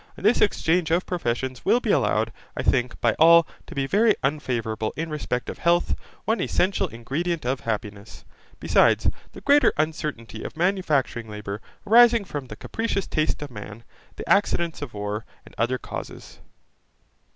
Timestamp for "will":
1.63-1.79